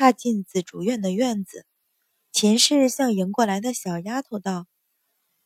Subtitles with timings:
[0.00, 1.66] 踏进紫竹院的院子，
[2.32, 4.66] 秦氏向迎过来的小丫头道：“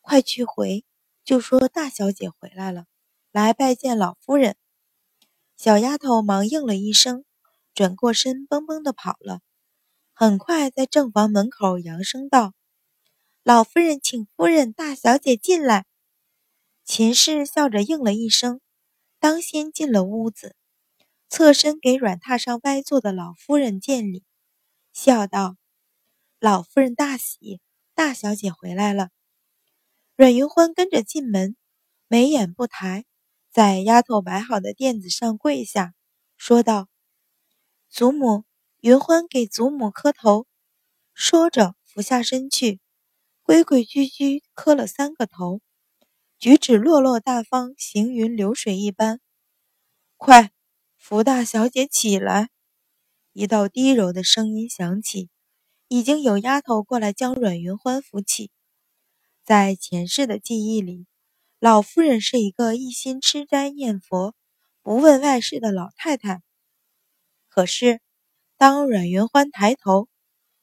[0.01, 0.85] 快去回，
[1.25, 2.87] 就说大小姐回来了，
[3.33, 4.55] 来拜见老夫人。”
[5.59, 7.25] 小丫头忙应了一声，
[7.75, 9.41] 转过身，蹦蹦的跑了。
[10.13, 12.55] 很快在正房门口扬声道
[13.43, 15.85] ：“老夫人，请夫人、大小姐进来。”
[16.87, 18.61] 秦氏笑着应了一声，
[19.19, 20.55] 当先进了屋子，
[21.29, 24.23] 侧身给软榻上歪坐的老夫人见礼，
[24.95, 25.57] 笑道
[26.39, 27.61] ：“老夫人大喜，
[27.95, 29.11] 大小姐回来了。”
[30.15, 31.57] 阮云欢跟着进门，
[32.07, 33.05] 眉眼不抬，
[33.51, 35.95] 在丫头摆好的垫子上跪下，
[36.37, 36.87] 说道
[37.91, 38.45] ：“祖母，
[38.83, 40.47] 云欢给祖母磕头。”
[41.13, 42.81] 说着俯下身去，
[43.43, 45.61] 规规矩矩磕了三个头。
[46.39, 49.21] 举止落落大方，行云流水一般。
[50.17, 50.53] 快，
[50.97, 52.51] 扶大小姐起来！
[53.35, 55.29] 一道低柔的声音响起，
[55.89, 58.53] 已经有丫头过来将阮云欢扶起。
[59.43, 61.09] 在前世的记忆里，
[61.59, 64.37] 老夫人是一个一心吃斋念佛、
[64.83, 66.43] 不问外事的老太太。
[67.49, 68.01] 可是，
[68.57, 70.09] 当阮云欢抬头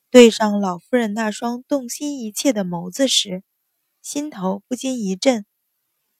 [0.09, 3.43] 对上老夫人那双洞悉一切的眸子时，
[4.01, 5.45] 心头不禁一震。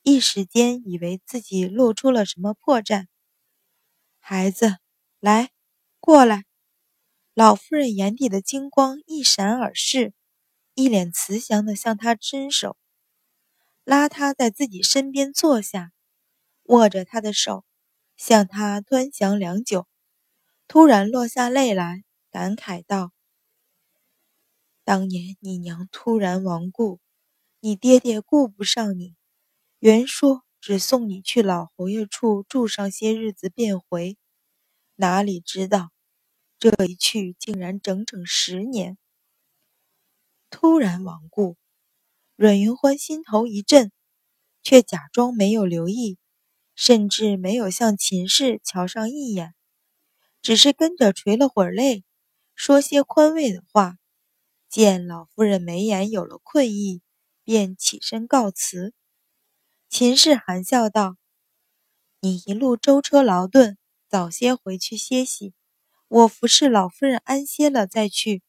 [0.04, 3.06] 一时间以为自己露出了什么破绽。
[4.20, 4.76] 孩子，
[5.22, 5.52] 来，
[6.02, 6.46] 过来。
[7.36, 10.14] 老夫人眼底的金光一闪而逝，
[10.74, 12.76] 一脸慈祥地向他伸手，
[13.84, 15.92] 拉他在自己身边坐下，
[16.64, 17.64] 握着他的手，
[18.18, 19.88] 向他端详良久，
[20.68, 23.12] 突然落下泪来，感慨道
[24.84, 27.00] ：“当年你娘突然亡故，
[27.60, 29.16] 你爹爹顾不上你。”
[29.78, 34.18] 原说只送你去老侯爷处住上些日子便回，
[35.02, 35.92] 哪里知道
[36.60, 39.00] 这一去竟然整整十年。
[40.52, 41.58] 突然亡故，
[42.36, 43.92] 阮云欢心头一震，
[44.62, 46.20] 却假装没有留意，
[46.76, 49.56] 甚至没有向秦氏瞧上一眼，
[50.44, 52.04] 只是跟着垂了会儿泪，
[52.54, 53.98] 说些宽慰的话。
[54.70, 57.02] 见老夫人眉眼有了困意，
[57.44, 58.94] 便起身告辞。
[59.90, 61.18] 秦氏含笑道
[62.22, 63.78] ：“你一路舟车劳顿，
[64.12, 65.54] 早些回去歇息。
[66.10, 68.44] 我服侍老夫人安歇了再去。”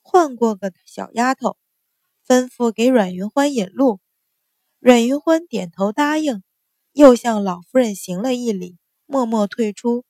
[0.00, 1.58] 换过个小丫头，
[2.26, 4.00] 吩咐给阮云欢引路。
[4.78, 6.42] 阮云欢点头答应，
[6.92, 10.06] 又向老夫人行了一礼，默默退出。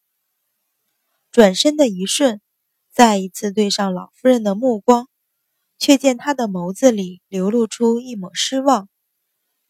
[1.32, 2.40] 转身的一瞬，
[2.92, 5.08] 再一次对上老夫人的目光，
[5.78, 8.88] 却见她的眸子里流露出一抹失望。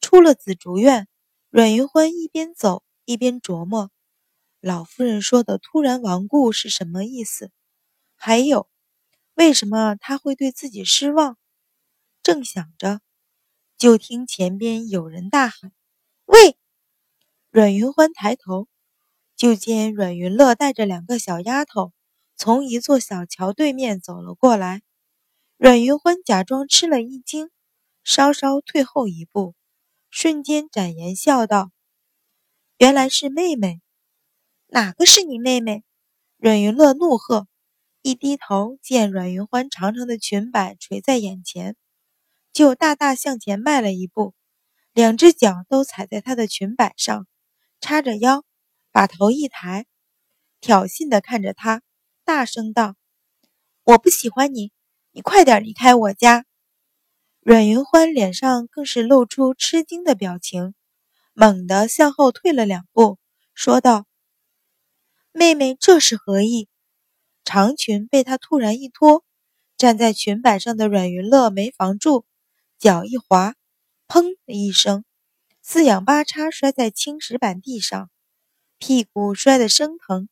[0.02, 1.08] 出了紫竹院，
[1.48, 3.90] 阮云欢一边走一边琢磨：
[4.60, 7.50] 老夫人说的“突然亡故”是什么意思？
[8.14, 8.68] 还有，
[9.32, 11.38] 为什么他会对自己失望？
[12.22, 13.00] 正想着，
[13.78, 15.72] 就听前边有人大喊
[16.26, 16.58] ：“喂！”
[17.50, 18.68] 阮云欢抬头，
[19.34, 21.94] 就见阮云乐带着两个小丫头
[22.36, 24.82] 从一座小桥对面走了过来。
[25.56, 27.50] 阮云欢假装吃了一惊，
[28.04, 29.54] 稍稍退后一步。
[30.10, 31.70] 瞬间展颜笑道
[32.76, 33.80] ：“原来是妹妹，
[34.72, 35.82] 哪个是你妹妹？”
[36.38, 37.48] 阮云乐怒喝，
[38.02, 41.76] 一低头见阮云欢长长的裙摆垂在眼前，
[42.52, 44.32] 就大大向前迈了一步，
[44.92, 47.26] 两只脚都踩在她的裙摆上，
[47.80, 48.44] 叉着腰，
[48.92, 49.86] 把头一抬，
[50.60, 51.82] 挑衅地看着他，
[52.24, 52.94] 大声道
[53.84, 54.72] ：“我不喜欢你，
[55.10, 56.46] 你快点离开我家！”
[57.42, 60.74] 阮云欢脸上更是露出吃惊的表情，
[61.32, 63.18] 猛地向后退了两步，
[63.54, 64.06] 说道
[65.32, 66.68] ：“妹妹这是何意？”
[67.44, 69.24] 长裙被他突然一脱，
[69.76, 72.24] 站在裙摆上的阮云乐没防住，
[72.78, 73.54] 脚一滑，
[74.06, 75.04] 砰的一声，
[75.62, 78.10] 四仰八叉摔在青石板地上，
[78.78, 80.28] 屁股摔得生疼，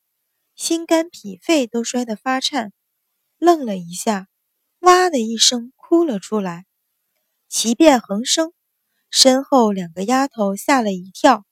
[0.54, 2.72] 心肝脾肺都摔得发颤，
[3.38, 4.28] 愣了一下，
[4.80, 6.66] 哇的一声哭了出来。
[7.48, 8.52] 奇变横生，
[9.10, 11.46] 身后两个丫头吓了一跳，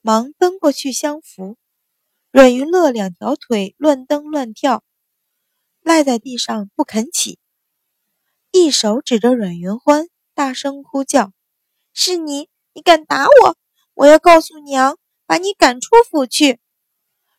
[0.00, 1.56] 忙奔过去相扶。
[2.36, 4.84] 阮云乐两条腿乱蹬乱跳，
[5.80, 7.38] 赖在地上不肯起，
[8.52, 11.32] 一手指着阮云欢，大声哭叫
[11.94, 12.50] ：“是你！
[12.74, 13.56] 你敢打我！
[13.94, 16.60] 我要告诉娘，把你赶出府去！”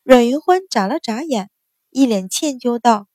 [0.01, 1.51] 阮云欢眨了眨眼，
[1.91, 3.07] 一脸歉疚道：“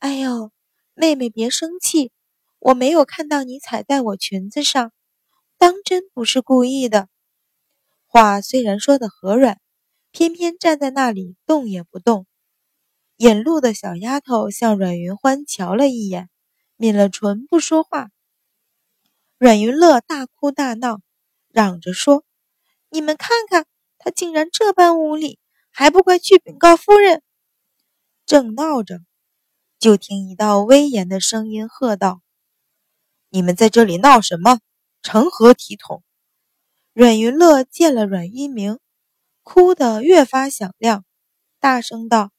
[0.00, 0.50] 哎呦，
[0.94, 2.10] 妹妹别生气。”
[2.58, 4.90] 我没有看到你踩在我裙子上，
[5.58, 7.08] 当真不是故意的。
[8.08, 9.60] 话虽然说的和软，
[10.14, 12.24] 偏偏站在那里动也不动。
[13.16, 16.30] 引路的小丫头向阮云欢瞧了一眼，
[16.76, 18.10] 抿了唇不说话。
[19.38, 21.00] 阮云乐大哭大闹，
[21.48, 22.24] 嚷着说
[22.90, 23.66] ：“你们看看，
[23.98, 25.40] 他竟然这般无礼，
[25.72, 27.20] 还不快去禀告夫人！”
[28.24, 29.00] 正闹着，
[29.80, 32.20] 就听一道威严的声音喝道
[33.30, 34.60] ：“你们在这里闹什么？
[35.02, 36.04] 成何体统？”
[36.94, 38.78] 阮云乐见了阮一鸣，
[39.44, 41.04] 哭得越发响亮，
[41.60, 42.32] 大声道。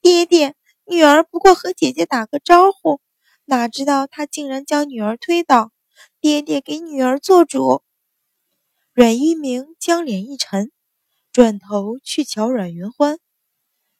[0.00, 3.00] 爹爹，女儿不过和姐姐打个招呼，
[3.44, 5.70] 哪知道她竟然将女儿推倒。
[6.20, 7.84] 爹爹给女儿做主。
[8.92, 10.72] 阮一鸣将脸一沉，
[11.30, 13.20] 转头去瞧阮云欢。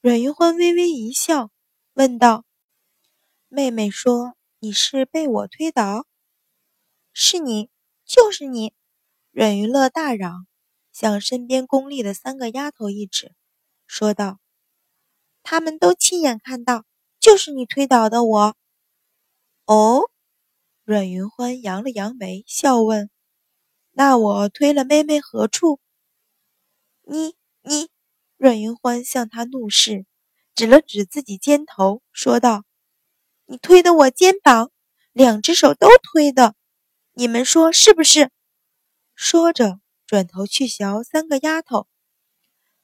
[0.00, 1.50] 阮云欢微微一笑，
[1.94, 2.44] 问道
[3.48, 6.06] ：“妹妹说你是被我推倒？
[7.12, 7.70] 是你，
[8.04, 8.72] 就是你！”
[9.30, 10.47] 阮云乐大嚷，
[10.98, 13.32] 向身边宫里的三个丫头一指，
[13.86, 14.40] 说道。
[15.44, 16.84] 他们都亲眼看到，
[17.20, 18.56] 就是你推倒的我。
[19.64, 20.10] 哦，
[20.82, 23.10] 阮云欢扬了扬眉，笑问
[23.94, 25.78] ：“那我推了妹妹何处？”
[27.06, 27.90] 你你，
[28.36, 30.04] 阮云欢向他怒视，
[30.56, 32.64] 指了指自己肩头，说道
[33.46, 34.72] ：“你推的我肩膀，
[35.12, 36.56] 两只手都推的，
[37.12, 38.32] 你们说是不是？”
[39.14, 39.78] 说着，
[40.08, 41.86] 转头去瞧三个丫头，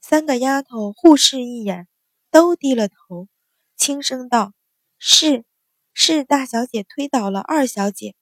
[0.02, 1.88] 三个丫头互视一眼。
[2.30, 3.28] 都低了头，
[3.76, 4.52] 轻声道
[4.98, 5.44] ：“是，
[5.92, 8.16] 是大小姐推倒了二小姐。”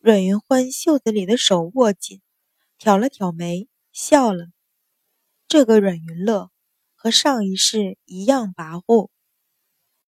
[0.00, 2.22] 阮云欢袖子里的手握紧，
[2.78, 4.46] 挑了挑眉，笑了。
[5.46, 6.50] 这个阮云乐
[6.94, 9.10] 和上一世一样跋扈。